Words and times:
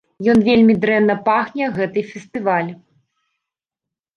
Ён 0.31 0.39
вельмі 0.47 0.75
дрэнна 0.85 1.17
пахне 1.27 1.65
гэты 1.77 1.99
фестываль. 2.15 2.71